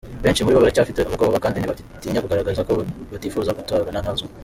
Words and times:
Benshi 0.23 0.41
muri 0.43 0.55
bo 0.55 0.61
baracyafite 0.63 0.99
ubwoba 1.03 1.43
kandi 1.43 1.57
ntibatinya 1.57 2.23
kugaragaza 2.23 2.61
ko 2.67 2.73
batifuza 3.11 3.55
guturana 3.57 4.01
nazo. 4.05 4.25